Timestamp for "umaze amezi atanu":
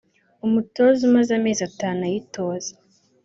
1.09-2.01